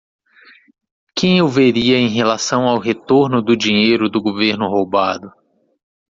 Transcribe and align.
Quem 1.15 1.37
eu 1.37 1.47
veria 1.47 1.95
em 1.95 2.07
relação 2.07 2.67
ao 2.67 2.79
retorno 2.79 3.39
do 3.39 3.55
dinheiro 3.55 4.09
do 4.09 4.19
governo 4.19 4.65
roubado? 4.67 5.31